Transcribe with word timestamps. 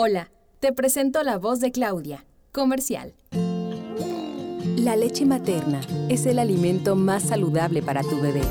Hola, 0.00 0.30
te 0.60 0.72
presento 0.72 1.24
la 1.24 1.38
voz 1.38 1.58
de 1.58 1.72
Claudia, 1.72 2.24
comercial. 2.52 3.14
La 4.76 4.94
leche 4.94 5.26
materna 5.26 5.80
es 6.08 6.24
el 6.26 6.38
alimento 6.38 6.94
más 6.94 7.24
saludable 7.24 7.82
para 7.82 8.04
tu 8.04 8.20
bebé. 8.20 8.42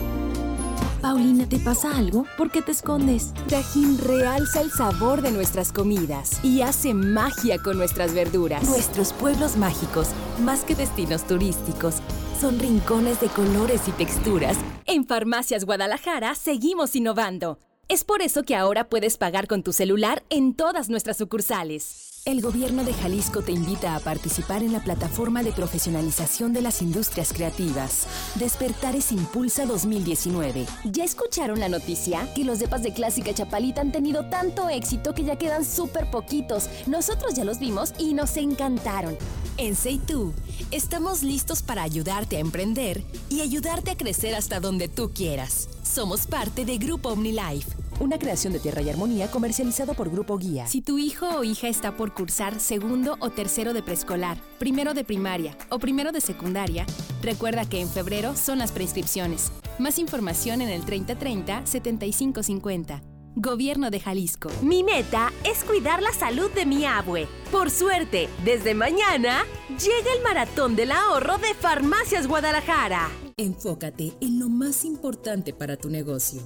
Paulina, 1.02 1.48
¿te 1.48 1.58
pasa 1.60 1.98
algo? 1.98 2.26
¿Por 2.38 2.52
qué 2.52 2.62
te 2.62 2.74
escondes? 2.74 3.34
Tajín 3.48 3.98
realza 3.98 4.60
el 4.60 4.72
sabor 4.72 5.22
de 5.22 5.32
nuestras 5.32 5.72
comidas 5.72 6.44
y 6.44 6.64
hace 6.64 6.94
magia 6.94 7.60
con 7.64 7.78
nuestras 7.78 8.14
verduras. 8.14 8.68
Nuestros 8.68 9.14
pueblos 9.14 9.56
mágicos, 9.56 10.10
más 10.42 10.66
que 10.66 10.76
destinos 10.76 11.26
turísticos, 11.28 12.02
son 12.42 12.60
rincones 12.60 13.22
de 13.22 13.28
colores 13.28 13.88
y 13.88 13.92
texturas. 13.92 14.58
En 14.86 15.08
Farmacias 15.08 15.64
Guadalajara 15.64 16.36
seguimos 16.36 16.94
innovando. 16.98 17.58
Es 17.90 18.04
por 18.04 18.22
eso 18.22 18.44
que 18.44 18.54
ahora 18.54 18.90
puedes 18.90 19.16
pagar 19.18 19.48
con 19.48 19.64
tu 19.64 19.72
celular 19.72 20.22
en 20.30 20.54
todas 20.54 20.90
nuestras 20.90 21.16
sucursales. 21.16 22.22
El 22.26 22.42
gobierno 22.42 22.84
de 22.84 22.94
Jalisco 22.94 23.42
te 23.42 23.54
invita 23.54 23.96
a 23.96 24.02
participar 24.02 24.62
en 24.62 24.74
la 24.74 24.84
plataforma 24.84 25.42
de 25.42 25.54
profesionalización 25.54 26.52
de 26.52 26.62
las 26.62 26.82
industrias 26.82 27.32
creativas. 27.32 28.06
Despertares 28.36 29.14
Impulsa 29.14 29.66
2019. 29.66 30.66
¿Ya 30.84 31.06
escucharon 31.06 31.62
la 31.62 31.70
noticia? 31.70 32.28
Que 32.36 32.44
los 32.44 32.60
depas 32.60 32.84
de 32.84 32.92
Clásica 32.92 33.34
Chapalita 33.34 33.80
han 33.80 33.94
tenido 33.94 34.26
tanto 34.26 34.68
éxito 34.68 35.14
que 35.14 35.24
ya 35.24 35.38
quedan 35.38 35.64
súper 35.64 36.12
poquitos. 36.12 36.70
Nosotros 36.88 37.36
ya 37.36 37.46
los 37.46 37.60
vimos 37.60 37.94
y 37.98 38.14
nos 38.14 38.36
encantaron. 38.36 39.18
En 39.56 39.76
Tú 40.06 40.34
estamos 40.70 41.24
listos 41.24 41.64
para 41.64 41.82
ayudarte 41.82 42.36
a 42.36 42.40
emprender 42.40 43.04
y 43.30 43.42
ayudarte 43.42 43.92
a 43.92 43.98
crecer 43.98 44.36
hasta 44.36 44.60
donde 44.60 44.88
tú 44.88 45.12
quieras. 45.14 45.70
Somos 45.82 46.28
parte 46.28 46.64
de 46.64 46.78
Grupo 46.78 47.10
OmniLife, 47.10 47.72
una 48.00 48.20
creación 48.20 48.54
de 48.54 48.60
Tierra 48.60 48.82
y 48.82 48.90
Armonía 48.90 49.30
comercializado 49.32 49.94
por 49.94 50.10
Grupo 50.10 50.38
Guía. 50.38 50.68
Si 50.68 50.82
tu 50.82 50.98
hijo 50.98 51.28
o 51.28 51.44
hija 51.44 51.68
está 51.68 51.98
por 51.98 52.14
cursar 52.14 52.60
segundo 52.60 53.18
o 53.20 53.30
tercero 53.30 53.74
de 53.74 53.84
preescolar, 53.84 54.38
primero 54.60 54.94
de 54.94 55.04
primaria 55.04 55.58
o 55.70 55.80
primero 55.80 56.12
de 56.12 56.22
secundaria, 56.22 56.86
recuerda 57.22 57.68
que 57.68 57.82
en 57.82 57.90
febrero 57.90 58.36
son 58.36 58.60
las 58.60 58.72
preinscripciones. 58.72 59.52
Más 59.80 59.98
información 60.00 60.62
en 60.62 60.70
el 60.70 60.86
3030-7550. 60.86 63.02
Gobierno 63.40 63.92
de 63.92 64.00
Jalisco. 64.00 64.50
Mi 64.64 64.84
meta 64.84 65.32
es 65.44 65.64
cuidar 65.64 66.02
la 66.02 66.12
salud 66.12 66.50
de 66.54 66.66
mi 66.66 66.86
abue. 66.86 67.28
Por 67.52 67.70
suerte, 67.70 68.30
desde 68.44 68.74
mañana 68.74 69.44
llega 69.70 70.12
el 70.18 70.24
maratón 70.24 70.76
del 70.76 70.92
ahorro 70.92 71.38
de 71.38 71.54
Farmacias 71.54 72.26
Guadalajara. 72.26 73.08
Enfócate 73.38 74.14
en 74.22 74.40
lo 74.40 74.50
más 74.50 74.84
importante 74.84 75.54
para 75.54 75.78
tu 75.78 75.88
negocio, 75.88 76.42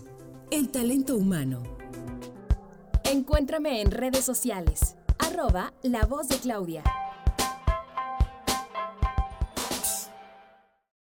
el 0.52 0.70
talento 0.70 1.16
humano. 1.16 1.64
Encuéntrame 3.06 3.82
en 3.82 3.90
redes 3.90 4.26
sociales. 4.26 4.98
Arroba 5.18 5.74
La 5.82 6.06
Voz 6.06 6.28
de 6.28 6.36
Claudia. 6.36 6.84